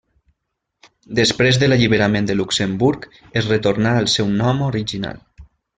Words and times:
Després 1.19 1.59
de 1.65 1.69
l'alliberament 1.69 2.31
de 2.31 2.39
Luxemburg 2.39 3.07
es 3.43 3.53
retornà 3.55 3.95
al 4.01 4.13
seu 4.19 4.37
nom 4.43 4.69
original. 4.75 5.27